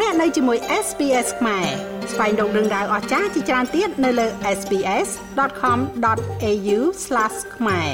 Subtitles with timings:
[0.00, 1.66] លោកអ្នកនៅជាមួយ SPS ខ្មែរ
[2.12, 4.26] ស្វែងរកដឹងដៅអស្ចារ្យជាច្រើនទៀតនៅលើ
[4.58, 6.78] SPS.com.au/
[7.56, 7.88] ខ្មែរ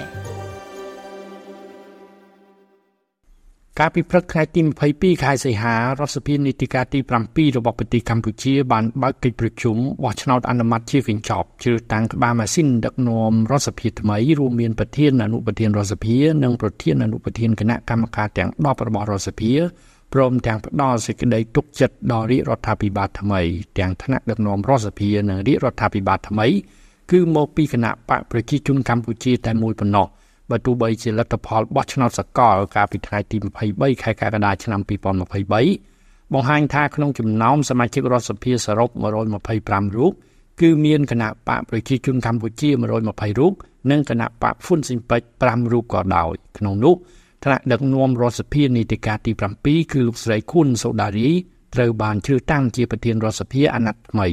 [3.79, 4.61] កាលពីព្រឹកថ្ងៃទី
[4.93, 19.53] 22ខែសីហារដ្ឋសភានីតិកាលទី7របស់ប្រទេសកម្ពុជាបានបើកកិច្ចប្រជុំបោះឆ្នោតអនុម័តជាកញ្ចប់ជ្រើសតាំងក្បាលម៉ាស៊ីនដឹកនាំរដ្ឋសភាថ្មីរួមមានប្រធានអនុប្រធានរដ្ឋសភា និងប្រធានអនុប្រធានគណៈកម្មការទាំង10របស់រដ្ឋសភា
[20.13, 23.41] ព្រមទាំងផ្ដល់សេចក្តីទុកចិត្តដល់រាជរដ្ឋាភិបាលថ្មី
[23.79, 26.47] ទាំងថ្នាក់ដឹកនាំរដ្ឋសភានិងរាជរដ្ឋាភិបាលថ្មី
[27.11, 30.07] គឺមកពីគណៈបកប្រជាជនកម្ពុជាតែមួយប៉ុណ្ណោះ
[30.51, 33.37] បើទោះបីជាលទ្ធផលបោះឆ្នោតសកលកាលពីថ្ងៃទី
[33.71, 34.81] 23ខែកក្កដាឆ្នាំ
[35.57, 38.91] 2023បង្ហាញថាក្នុងចំណោមសមាជិករដ្ឋសភាសរុប
[39.45, 40.13] 125រូប
[40.61, 43.53] គឺមានគណៈបកប្រជាជនកម្ពុជា120រូប
[43.91, 46.95] និងគណៈបកហ៊ុនស៊ីមពេច5រូបក៏ដោយក្នុងនោះ
[47.45, 51.29] ថ្នាក់ដឹកនាំរដ្ឋសភានីតិកាលទី7គឺលោកស្រីខុនសូដារី
[51.75, 54.29] ត្រូវបានជ្រើសតាំងជាប្រធានរដ្ឋសភាអាណត្តិថ្មី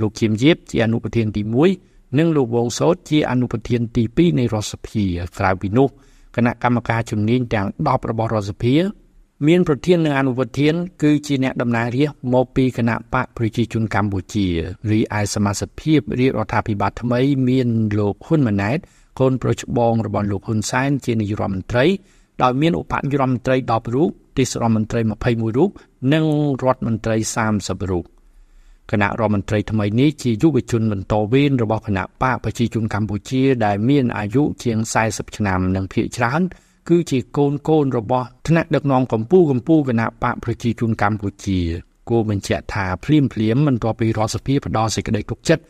[0.00, 1.42] លោកឈៀមយៀបជាអនុប្រធានទី
[1.80, 5.04] 1និងលោកវងសោតជាអនុប្រធានទី2នៃរដ្ឋសភា
[5.38, 5.88] ក្រៅពីនោះ
[6.36, 8.74] គណៈកម្មការជំនាញទាំង10របស់រដ្ឋសភា
[9.46, 14.46] មានប្រធាននិងអនុប្រធាន គឺជាអ្នកតំណាងរាស្ត្រមកពីគណៈបកប្រជាជនកម្ពុជា
[14.90, 17.68] រីឯសមាជិកភាពរាជរដ្ឋាភិបាលថ្មី មាន
[17.98, 18.78] លោកហ៊ុនម៉ាណែត
[19.20, 21.86] កូនប្រុសច្បងរបស់លោកហ៊ុនសែនជានាយករដ្ឋមន្ត្រី
[22.42, 25.70] ដោយមានឧបនាយករដ្ឋមន្ត្រី10រូបទេសរដ្ឋមន្ត្រី21រូប
[26.12, 26.24] និង
[26.62, 27.16] រដ្ឋមន្ត្រី
[27.54, 28.04] 30រូប
[28.90, 36.42] គណៈរដ្ឋមន្ត្រីថ្មីនេះជាយុវជនបន្តវេនរបស់គណៈបកប្រជាជនកម្ពុជា ដែលមានអាយុជាង40ឆ្នាំនិងភាគច្រើន
[36.88, 41.58] គឺជាកូនកូនរបស់ថ្នាក់ដឹកនាំកម្ពុជាកម្ពុជាគណៈបកប្រជាជនកម្ពុជា
[42.08, 45.62] គួរបញ្ជាក់ថាព្រាមព្រាមបន្ទាប់ពីរដ្ឋសភាផ្ដល់សេចក្តីទុកចិត្ត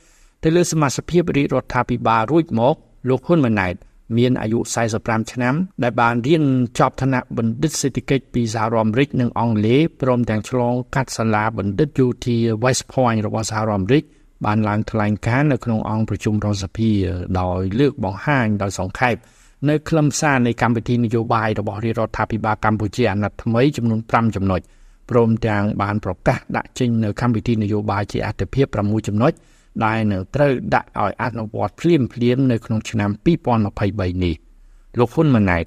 [0.42, 2.74] ទៅលើសមាជិកភាពរាជរដ្ឋាភិបាលរួចមក
[3.08, 3.74] លោកហ៊ុនម៉ាណែត
[4.18, 4.58] មានអាយុ
[4.94, 6.44] 45ឆ្នាំ ដែលបានរៀន
[6.78, 14.04] ចប់ឋានៈបណ្ឌិតសេដ្ឋកិច្ចពីសហរដ្ឋអាមេរិកនិងអង់គ្លេសព្រមទាំងឆ្លងកាត់សាលាបណ្ឌិតយោធា West Point របស់សហរដ្ឋអាមេរិក
[14.44, 16.90] បានឡើងថ្លែងការណ៍នៅក្នុងអង្គប្រជុំរដ្ឋសភា
[17.40, 19.16] ដោយលើកបង្ហាញដោយសង្ខេប
[19.68, 24.60] នៅខ្លឹមសារនៃកម្មវិធីនយោបាយរបស់រាជរដ្ឋាភិបាលកម្ពុជាអាណត្តិថ្មីចំនួន5ចំណុច
[25.10, 29.32] ព្រមទាំងបានប្រកាសដាក់ចេញនៅកម្មវិធីនយោបាយជាអត្ថិភាព6ចំណុច
[29.84, 33.10] ដែលនឹងត្រូវដាក់ឲ្យអនុវត្តភ្លាមភ្លាមនៅក្នុងឆ្នាំ
[33.66, 34.34] 2023នេះ
[34.98, 35.64] លោកហ៊ុនម៉ាណែត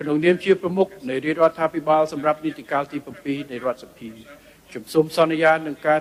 [0.00, 4.08] ក្នុងនាមជាប្រមុខនៃរាជរដ្ឋាភិបាលសម្រាប់នីតិកាលទី7នៃរដ្ឋសភា
[4.72, 6.00] ជំសូមសន្យានឹងការ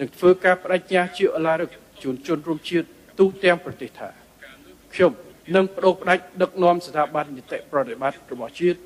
[0.00, 1.70] នឹងធ្វើការបដិញ្ញាជាអឡារឹក
[2.02, 2.86] ជូនជនរួមជាតិ
[3.18, 4.08] ទូទាំងប្រទេសថា
[4.94, 5.12] ខ្ញុំ
[5.56, 8.78] នឹងបដូរផ្ដាច់ដឹកនាំស្ថាប័ននីតិប្រតិបត្តិរបស់ជាតិ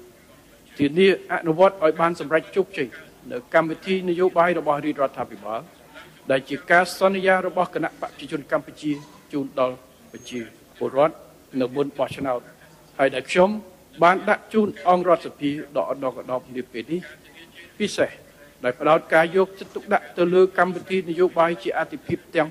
[0.79, 2.89] ធានាអនុវត្តឲ្យបានសម្រេចជោគជ័យ
[3.31, 5.61] នៅកម្មវិធីនយោបាយរបស់រាជរដ្ឋាភិបាល
[6.31, 8.93] ដែលជាការសន្យារបស់គណៈបព្វជិជនកម្ពុជា
[9.33, 9.77] ជូនដល់
[10.13, 10.41] ប្រជា
[10.79, 11.17] ពលរដ្ឋ
[11.61, 12.41] នៅមុនបោះឆ្នោត
[12.99, 13.51] ហើយដែលខ្ញុំ
[14.03, 17.01] បានដាក់ជូនអង្គរដ្ឋសភាដល់អដកដបនាពេលនេះ
[17.79, 18.11] ពិសេស
[18.65, 22.49] ដែលផ្ដោតការយកចិត្តទុកដាក់ទៅលើកម្មវិធីនយោបាយជាអតិភិបទាំង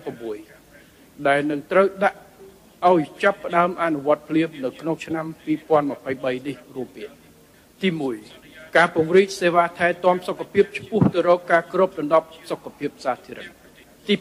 [0.61, 2.17] 6ដែលនឹងត្រូវដាក់
[2.89, 5.25] ឲ្យចាប់ផ្ដើមអនុវត្តភ្លាមនៅក្នុងឆ្នាំ
[5.85, 7.11] 2023នេះរួមមាន
[7.81, 7.89] ទី
[8.33, 13.60] 1ការពង្រីកសេវាថែទាំសុខភាពចំពោះទៅរកការគ្របដណ្ដប់សុខភាពសាធារណៈ
[14.07, 14.15] ទី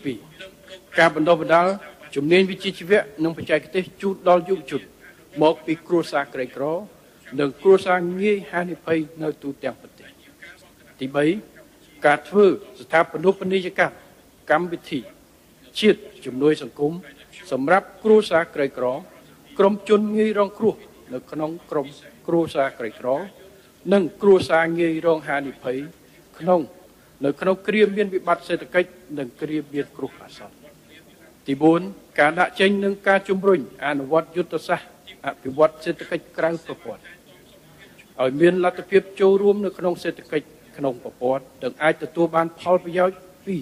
[0.46, 1.66] 2ការបណ្ដុះបណ្ដាល
[2.14, 4.82] ជំនាញវិជ្ជាជីវៈនិងបច្ចេកទេសជូនដល់យុវជន
[5.42, 6.64] មកពីគ្រួសារក្រីក្រ
[7.40, 10.08] និងគ្រួសារងាយហានិភ័យនៅទូទាំងប្រទេស
[11.00, 11.06] ទី
[11.56, 12.46] 3ការធ្វើ
[12.80, 13.94] ស្ថាបនិកពាណិជ្ជកម្ម
[14.50, 15.00] កម្មវិធី
[15.80, 16.92] ជាតិជំនួយសង្គម
[17.52, 18.86] សម្រាប់គ្រួសារក្រីក្រ
[19.58, 20.74] ក្រុមជនងាយរងគ្រោះ
[21.14, 21.86] នៅក្នុងក្រុម
[22.26, 23.08] គ្រួសារក្រីក្រ
[23.92, 25.78] និងគ្រួសារងាយរងហានិភ័យ
[26.38, 26.60] ក្នុង
[27.24, 30.56] នៅក្នុងគ្រាមានវិបត្តិសេដ្ឋកិច្ចនិងគ្រាមានគ្រោះអាសន្ន
[31.46, 31.54] ទី
[31.86, 34.88] 4ការដាក់ចេញនឹងការជំរុញអនុវត្តយុទ្ធសាស្ត្រ
[35.26, 37.02] អភិវឌ្ឍសេដ្ឋកិច្ចក្រៅប្រព័ន្ធ
[38.20, 43.56] ឲ្យមានលទ្ធភាពចូលរួមនៅក្នុងសេដ្ឋកិច្ចក្នុងប្រព័ន្ធនិងអាចទទួលបានផលប្រយោជន៍ពី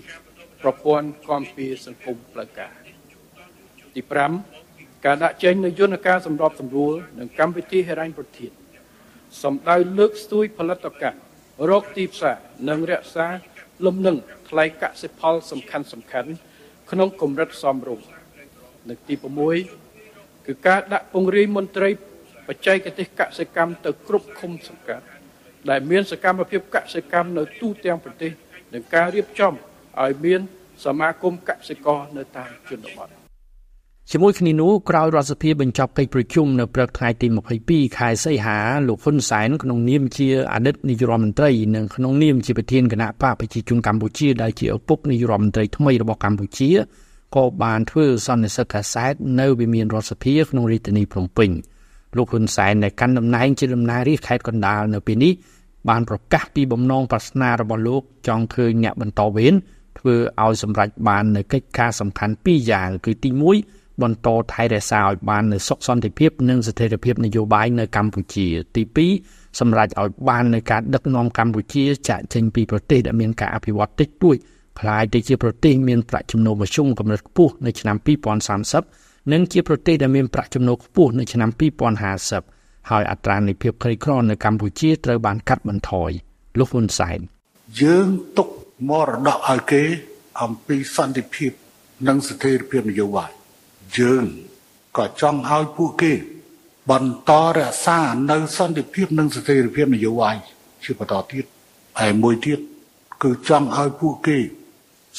[0.63, 2.73] ប្រព័ន្ធគាំពារសង្គមផ្លូវការ
[3.95, 4.03] ទី
[4.55, 8.53] 5ការដាក់ចេញនូវយន្តការសម្របសម្រួលនិងកម្មវិធីហិរញ្ញប្រធាន
[9.43, 11.28] សម្ដៅលើកស្ទួយផលិតកម្ម
[11.71, 12.37] រកទីផ្សារ
[12.69, 13.29] និងរក្សា
[13.87, 14.17] លំនឹង
[14.49, 16.31] ថ្លៃកសិផលសំខាន់សំខាន់
[16.91, 18.07] ក្នុងកម្រិតសមរម្យ
[18.89, 19.15] និងទី
[19.81, 21.91] 6គឺការដាក់ពង្រាយមន្ត្រី
[22.49, 25.05] បច្ចេកទេសកសិកម្មទៅគ្រប់ឃុំសង្កាត់
[25.71, 28.33] ដែលមានសកម្មភាពកសិកម្មនៅទូទាំងប្រទេស
[28.75, 29.53] និងការរៀបចំ
[30.03, 30.41] ឲ្យមាន
[30.85, 33.28] សមាគមកសិករនៅតាមជនបទ
[34.13, 37.27] ជាមួយគ្នានោះក្រោយរដ្ឋសភាបញ្ចប់កិច្ចប្រជុំនៅព្រឹកថ្ងៃទី
[37.63, 38.59] 22ខែសីហា
[38.89, 46.71] លោកហ៊ុនសែនក្នុងនាមជាអតីតនាយករដ្ឋមន្ត្រីនិងក្នុងនាមជាប្រធានគណៈបកប្រជាជនកម្ពុជាដែលជាឪពុកនាយករដ្ឋមន្ត្រីថ្មីរបស់កម្ពុជា
[47.37, 51.51] ក៏បានធ្វើសន្និសីទកាសែតនៅវិមានរដ្ឋសភាក្នុងរាជធានីភ្នំពេញ
[52.17, 55.33] លោកហ៊ុនសែនដែលកាន់តំណែងជាតំណាងរាជខេត្តកណ្ដាលនៅពេលនេះ
[55.89, 59.55] បានប្រកាសពីបំណងប្រាថ្នារបស់លោកចង់ឃើញអ្នកបន្តវេន
[59.99, 68.47] ធ្វើឲ្យសម្រេចបាននូវកិច្ចការសំខាន់ពីរយ៉ាងគឺទី1 បន្តថែរក្សាឲ្យបាននូវសុខសន្តិភាពនិងស្ថិរភាពនយោបាយនៅកម្ពុជា
[68.77, 68.83] ទី
[69.21, 74.37] 2សម្រាប់ឲ្យបាននូវការដឹកនាំកម្ពុជាចាក់ចេញពីប្រទេសដែលមានការអភិវឌ្ឍតិចតួច
[74.81, 77.97] ក្លាយទៅជាប្រទេសមានប្រាក់ចំណូលមធ្យមកម្រិតខ្ពស់នៅឆ្នាំ
[78.65, 81.51] 2030និងជាប្រទេសដែលមានប្រាក់ចំណូលខ្ពស់នៅឆ្នាំ
[82.21, 86.11] 2050ហើយអត្រានៃភាពក្រីក្រនៅកម្ពុជាត្រូវបានកាត់បន្ថយ
[86.59, 87.19] លោកហ៊ុនសែន
[87.81, 88.09] យើង
[88.39, 88.49] ទុក
[88.89, 89.83] មរតកឲ្យគេ
[90.43, 91.53] អំពីសន្តិភាព
[92.09, 93.31] និងស្ថិរភាពនយោបាយ
[93.98, 94.26] យើង
[94.98, 96.14] ក៏ចង់ឲ្យពួកគេ
[96.92, 98.00] បន្តរក្សា
[98.32, 100.36] នៅសន្តិភាពនិងស្ថិរភាពនយោបាយ
[100.84, 101.46] ជាបន្តទៀត
[102.00, 102.60] ហើយមួយទៀត
[103.24, 104.38] គឺចង់ឲ្យពួកគេ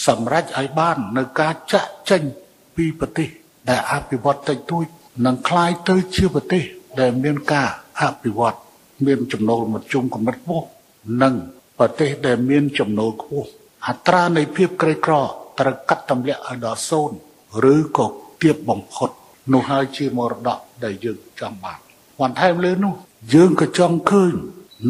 [0.06, 2.22] សម្រេចឲ្យបាននៅការចាក់ចេញ
[2.76, 3.28] ពីប្រទេស
[3.68, 4.86] ដែលអភិវឌ្ឍតិចតួច
[5.26, 6.62] និងคล้ายទៅជាប្រទេស
[7.00, 7.68] ដែលមានការ
[8.00, 8.58] អភិវឌ្ឍ
[9.06, 10.66] មានចំណូលមធ្យមកម្រិតខ្ពស់
[11.22, 11.34] និង
[11.78, 13.48] ប្រទេសដែលមានចំណូលខ្ពស់
[13.86, 15.14] អត្រានៃភាពក្រីក្រ
[15.58, 17.16] ត្រូវកាត់ទម្លាក់ឲ្យដល់សូន្យ
[17.72, 18.06] ឬក៏
[18.41, 19.09] ទាបបំផុត
[19.53, 21.79] នោះហើយជាមរតកដែលយើងចង់បាន
[22.21, 22.93] បន្ថែមលើនោះ
[23.33, 24.33] យើងក៏ចង់ឃើញ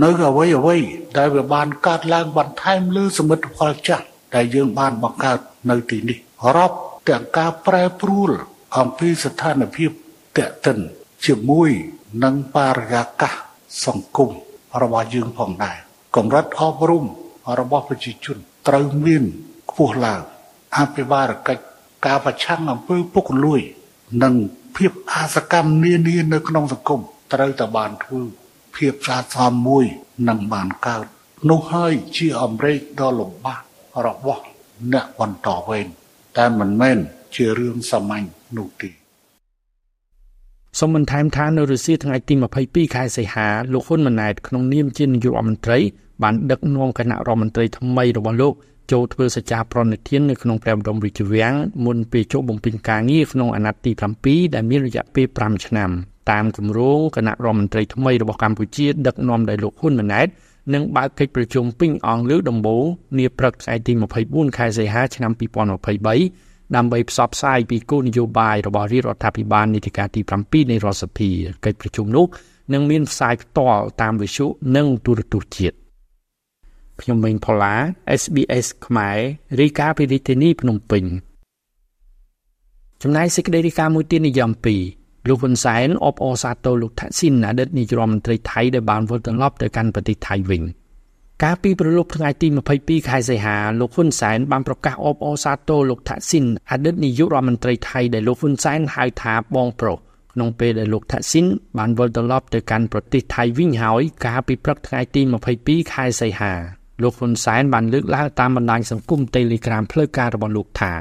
[0.04, 0.78] នៅអ្វីអ្វី
[1.18, 4.06] ដែលវាបានកាត់ឡើងបន្ថែមលើសមិទ្ធផលចាស់
[4.36, 6.18] ដែលយើងបានបង្កើតនៅទីនេះ
[6.56, 6.78] រាប់
[7.10, 8.32] ទាំងការប្រែប្រួល
[8.78, 9.92] អំពីស្ថានភាព
[10.38, 10.78] តេតិន
[11.26, 11.70] ជាមួយ
[12.24, 13.34] នឹងបរិយាកាស
[13.86, 14.30] សង្គម
[14.82, 15.78] របស់យើងផងដែរ
[16.16, 17.06] កម្រិតអប់រំ
[17.60, 18.38] របស់ប្រជាជន
[18.68, 19.24] ត្រូវមាន
[19.70, 20.22] ខ្ពស់ឡើង
[20.78, 21.69] អភិបាលកិច្ច
[22.06, 23.62] ការប្រឆាំងអំពើពុករលួយ
[24.24, 24.34] និង
[24.76, 27.02] ភាពអាសកម្មនានានៅក្នុងសង្គម
[27.34, 28.22] ត្រូវតែបានធ្វើ
[28.76, 29.86] ភាពស្អាតស្អំមួយ
[30.30, 31.06] នឹងបានកើត
[31.50, 33.62] នោះហើយជាអំរែកដ៏លំបាក
[34.06, 34.44] របស់
[34.94, 35.88] អ្នកបន្តវេន
[36.38, 36.98] តែមិនមែន
[37.36, 38.26] ជារឿងសាមញ្ញ
[38.58, 38.90] នោះទេ
[40.80, 42.34] សូមបន្ថែមថានៅរុស្ស៊ីថ្ងៃទី
[42.66, 45.80] 22ខែសីហាលោកហ៊ុនម៉ាណែតក្នុងនាមជានាយករដ្ឋមន្ត្រី
[46.24, 48.54] បានដឹកនាំគណៈរដ្ឋមន្ត្រីថ្មីរបស់លោក
[48.92, 51.56] ចូលធ្វើសច្ចាប្រណិធាននៅក្នុងព្រះបរមរាជវាំង
[51.86, 53.92] មុនពេលចូលបំពេញការងារក្នុងអាណត្តិទី
[54.24, 55.90] 7ដែលមានរយៈពេល5ឆ្នាំ
[56.32, 60.28] តាមគម្រោងគណៈរដ្ឋមន្ត្រីថ្មីរបស់កម្ពុជាដឹកនាំដោយលោកហ៊ុនម៉ាណែត
[60.74, 62.86] នឹងបើកកិច្ចប្រជុំពេញអង្គលើកដំបូង
[63.18, 63.94] នាព្រឹកថ្ងៃទី
[64.26, 65.32] 24ខែសីហាឆ្នាំ
[66.00, 71.30] 2023ដើម្បីផ្សព្វផ្សាយពីគោលនយោបាយរបស់រាជរដ្ឋាភិបាលនីតិកាលទី7នៃរដ្ឋសភា
[71.66, 72.26] កិច្ចប្រជុំនោះ
[72.74, 74.46] នឹងមានផ្សាយផ្ទាល់តាមវិទ្យុ
[74.76, 75.79] និងទូរទស្សន៍ជាតិ
[77.02, 77.76] ខ្ញុំវិញផល្លា
[78.22, 79.18] SBS ខ្មែរ
[79.62, 81.04] រាយការណ៍ពីរាជធានីភ្នំពេញ
[83.04, 84.52] ចំណែកសេចក្តីរាយការណ៍មួយទៀតនិយម
[84.90, 90.64] 2លោកហ៊ុនសែនអបអរសាទរលោកថាក់ស៊ីនអតីតនាយករដ្ឋមន្ត្រីថៃដែលបានវិលត្រឡប់ទៅកាន់ប្រទេសថៃវិញ
[91.44, 92.48] កាលពីប្រលប់ថ្ងៃទី
[92.78, 99.98] 22ខែសីហាលោកហ៊ុនសែនបានប្រកាសអបអរសាទរលោកថាក់ស៊ីនអតីតនាយករដ្ឋមន្ត្រីថៃដែលលោកហ៊ុនសែនហៅថាបងប្រុស
[100.34, 101.46] ក្នុងពេលដែលលោកថាក់ស៊ីន
[101.78, 105.22] បានវិលត្រឡប់ទៅកាន់ប្រទេសថៃវិញហើយកាលពីព្រឹកថ្ងៃទី
[105.58, 110.94] 22ខែសីហា លោកហ៊ុនសែនបានលើកឡើងតាមបណ្ដាញសង្គម Telegram ផ្លូវការរបស់លោកថា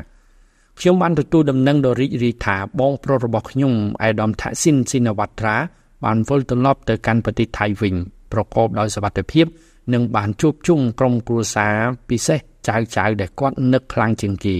[0.81, 3.73] ខ្ញុំបានទទួលដំណឹងដ៏រីករាយថាបងប្រុសរបស់ខ្ញុំ
[4.03, 5.56] អេដាមថាស៊ីនស៊ីណាវ៉ាត្រា
[6.05, 7.95] បានវិលត្រឡប់ទៅកាន់ប្រទេសថៃវិញ
[8.33, 9.47] ប្រកបដោយសុវត្ថិភាព
[9.93, 11.77] និងបានជួបជុំក្រុមគ្រួសារ
[12.09, 14.56] ពិសេសចៅចៅដែលគាត់នឹកខ្លាំងជាងគេ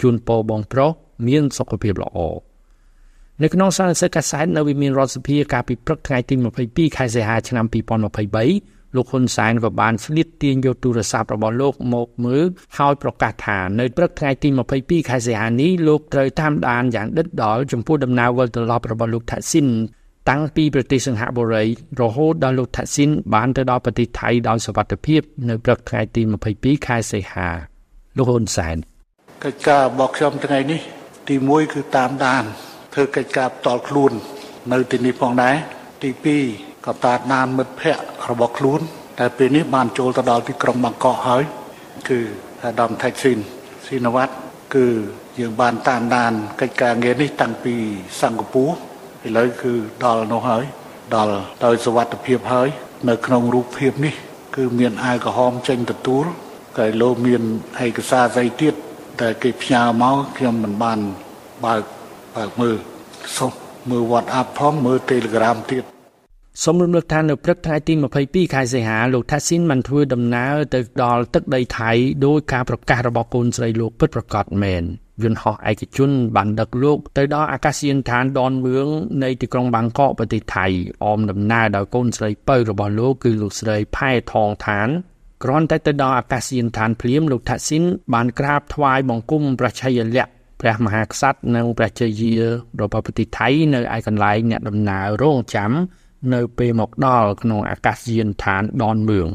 [0.00, 0.90] ជូនពរបងប្រុស
[1.26, 2.18] មានសុខភាពល្អ
[3.42, 6.34] នៅក្នុងសារសើកាសែតនៅវិមានរដ្ឋសភាកាលពីព្រឹកថ្ងៃទី
[6.66, 19.68] 22ខែសីហាឆ្នាំ2023 លោកហ៊ុនសែនក៏បានស្លៀកទាញយកទូរស័ព្ទរបស់លោកមកមើលហើយប្រកាសថានៅព្រឹកថ្ងៃទី22ខែសីហានេះលោកត្រូវតាមដានយ៉ាងដិតដល់ចំពោះដំណើរវិលត្រឡប់របស់លោកថាក់ស៊ីន
[20.28, 21.64] តាំងពីប្រទេសសិង្ហបុរី
[22.00, 26.22] រហូតដល់លោកថាក់ស៊ីនបានទៅដល់ប្រទេសថៃដោយសុវត្ថិភាពនៅព្រឹកថ្ងៃទី
[26.54, 27.48] 22ខែសីហា
[28.16, 28.76] លោកហ៊ុនសែន
[29.44, 30.80] កិច្ចការរបស់ខ្ញុំថ្ងៃនេះ
[31.28, 32.44] ទី1គឺតាមដាន
[32.94, 34.12] ធ្វើកិច្ចការផ្ទាល់ខ្លួន
[34.72, 35.56] នៅទីនេះផងដែរ
[36.02, 38.79] ទី2 ក៏តាមដានមិត្តភ័ក្តិរបស់ខ្លួន
[39.19, 41.43] តែពេលនេះបានចូលទៅដល់ទីក្រុងបាងកកហើយ
[42.09, 42.19] គឺ
[42.63, 43.39] អាដាមថៃស៊ីន
[43.85, 44.33] ស៊ីនវ៉ាត់
[44.75, 44.87] គឺ
[45.39, 47.75] យើងបានតាមដានកិច្ចការងារនេះតាំងពី
[48.21, 49.73] សិង្ហបុរីឥឡូវគឺ
[50.05, 50.63] ដល់នោះហើយ
[51.15, 52.69] ដល់ដោយសวัสดิភាពហើយ
[53.09, 54.15] នៅក្នុងរូបភាពនេះ
[54.55, 56.25] គឺមានអាវក្រហមចេញទទួល
[56.77, 57.41] ក៏លោកមាន
[57.85, 58.73] ឯកសារស្អីទៀត
[59.21, 60.99] តែគេផ្ញើមកខ្ញុំមិនបាន
[61.65, 61.83] បើក
[62.35, 62.75] បើកមើល
[63.37, 63.51] សុំ
[63.89, 65.83] មើល WhatsApp ផងមើល Telegram ទៀត
[66.64, 71.90] សូមរំលឹកថានៅព្រឹកថ្ងៃទី22ខែសីហាលោកថាស៊ីនបានធ្វើដំណើរទៅដល់ទឹកដីថៃ
[72.26, 74.82] ដោយការប្រកាសរបស់កូនស្រីលោកពិតប្រាកដមែន
[75.22, 78.88] យន្តហោះឯកជនបានដឹកលោកទៅដល់អាកាសយានដ្ឋានដនមឿង
[79.22, 80.66] នៃទីក្រុងបាងកកប្រទេសថៃ
[81.04, 84.88] អមដំណើរដោយកូនស្រីពៅរបស់លោកគឺលោកស្រីផែថងឋាន
[85.42, 87.82] គ្រាន់តែទៅដល់អាកាសយានដ្ឋានភ្លាមលោកថាស៊ីន
[88.14, 92.34] បានក្រាបថ្វាយបង្គំព្រះឆាយលក្ខព្រះមហាក្សត្រនិងព្រះជ័យយា
[92.80, 95.72] របស់ប្រទេសថៃនៅឯកន្លែងអ្នកដំណើររងចាំ
[96.34, 99.28] នៅពេលមកដល់ក្នុងអាកាសយានដ្ឋានដនមឿង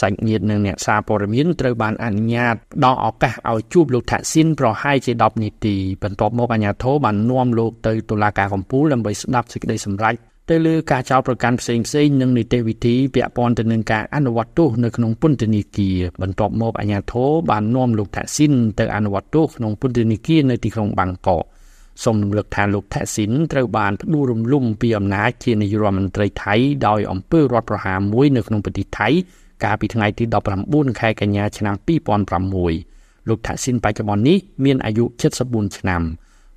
[0.00, 10.14] សាច់ញាតិនិងអ្នកសារព័ត៌មានត្រូវបានអនុញ្ញាតផ្ដល់ឱកាសឲ្យជួបលោកថាក់ស៊ីនប្រហែលជា10នាទីបន្ទាប់មកអាជ្ញាធរបាននាំលោកទៅតុលាការកំពូលដើម្បីស្ដាប់សេចក្តីសម្រេច
[10.50, 21.44] ទៅលើការចោទប្រកាន់ផ្សេងផ្សេងនិងនីតិវិធីពាក់ព័ន្ធទៅនឹងការអនុវត្តទោសនៅក្នុងពន្ធនាគារបន្ទាប់មកអាជ្ញាធរបាននាំលោកថាក់ស៊ីនទៅអនុវត្តទោសក្នុងពន្ធនាគារនៅទីក្រុងបាងកក
[22.04, 26.54] សូមរំលឹកថាលោកថាក់ស៊ីនត្រូវបានផ្ដួលរំលំពីអំណាចជានាយករដ្ឋមន្ត្រីថៃ
[26.88, 29.08] ដោយអំពើរដ្ឋប្រហារមួយនៅក្នុងប្រទេសថៃ
[29.64, 30.24] កាលពីថ្ងៃទី
[30.62, 31.74] 19ខែកញ្ញាឆ្នាំ
[32.52, 35.04] 2006លោកថាក់ស៊ីនបច្ចុប្បន្ននេះមានអាយុ
[35.42, 36.02] 74ឆ្នាំ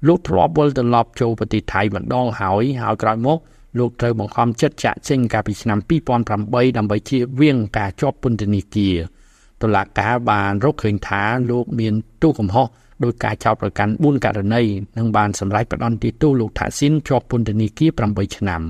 [0.08, 3.40] លោកធ្លាប់វិលត្រឡប់ចូលប្រទេសថៃម្ដងហើយហើយក្រោយមក
[3.80, 5.80] លោកត្រូវបង្ខំចិត្តចាក់ចេញកាលពីឆ្នាំ
[6.28, 8.96] 2008ដើម្បីជៀសវាងការជាប់ពន្ធនាគារ
[9.62, 12.68] តុលាការបានរកឃើញថាលោកមានទោសកំហុស
[13.04, 14.64] ដោយការចោទប្រកាន់4ករណី
[14.98, 18.64] និងបានសម្រេចផ្តន្ទាទោសលោកថាស៊ីនជាប់ពន្ធនាគារ8ឆ្នាំ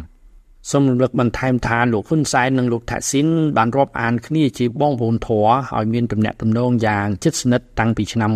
[0.71, 3.27] សូមរំលឹកបន្ថែមថាលោកហ៊ុនសែននិងលោកថាស៊ីន
[3.57, 8.29] បានរាប់អានគ្នាជាបងប្អូនធរហើយមានទំនាក់ទំនងយ៉ាងជិតស្និទ្ធតាំងពីឆ្នាំ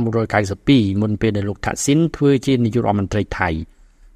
[0.00, 3.48] 1992មុនពេលដែលលោកថាស៊ីនធ្វើជានាយករដ្ឋមន្ត្រីថៃ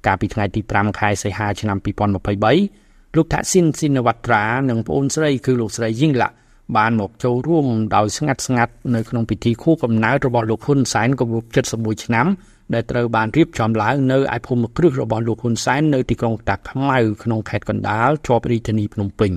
[0.05, 6.35] កាលពីថ្ងៃទី5ខែសីហាឆ្នាំ2023លោកថាស៊ីនស៊ីនវត្រានិងប្អូនស្រីគឺលោកស្រីយីងឡាក់
[6.77, 12.27] បានមកចូលរួមដោយស្ងាត់ស្ងាត់នៅក្នុងពិធីខួបកំណើតរបស់លោកហ៊ុនសែនគម្រប់71ឆ្នាំ
[12.73, 19.31] ដែលត្រូវបានរៀបចំឡើងនៅឯភូមិគ្រឹះរបស់លោកហ៊ុនសែននៅទីក្រុងតាខ្មៅក្នុងខេត្តកណ្ដាលជាប់រាជធានីភ្នំពេញ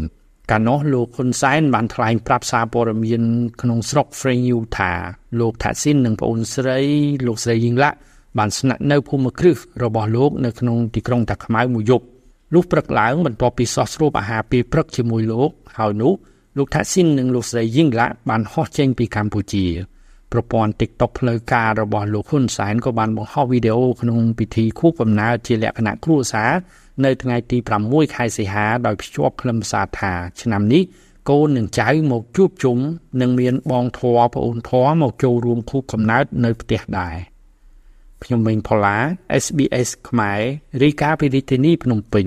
[0.51, 3.23] កាលនោះលោកហ៊ុនសែនបានថ្លែងប្រាប់សារព័ត៌មាន
[3.61, 4.93] ក្នុងស្រុក Free New ថា
[5.41, 6.79] លោកថាស៊ីននិងប្អូនស្រី
[7.27, 7.97] លោកស្រីយីងឡាក់
[8.39, 12.05] បានស្នាក់នៅភូមិគ្រឹះរបស់លោកនៅក្នុងទីក្រុងតាខ្មៅមួយយប់
[12.55, 16.13] លុះព្រឹកឡើងបន្ទាប់ពីសោះស្រូបអាហារពេលព្រឹកជាមួយលោកហើយនោះ
[16.57, 19.67] លោកថាស៊ីននិងលោកស្រីយីងឡាបានហោះចេញពីកម្ពុជា
[20.33, 26.51] ប្រព័ន្ធ TikTok ផ្លូវការរបស់លោកហ៊ុនសែនក៏បានបង្ហោះវីដេអូក្នុងពិធីខួបកំណើតជាលក្ខណៈគ្រួសារ
[27.05, 30.83] នៅថ្ងៃទី6ខែសីហាដោយភ្ជាប់ខ្លឹមសារថាឆ្នាំនេះ
[31.31, 32.79] កូននិងចៅមកជួបជុំ
[33.21, 37.17] និងមានបងធွာប្អូនធွာមកចូលរួមខួបកំណើតនៅផ្ទះដែរ
[38.25, 38.97] ខ្ញុំមេងផល្លា
[39.45, 40.41] SBS ខ្មែរ
[40.83, 42.27] រីកាពីរាជធានីភ្នំពេញ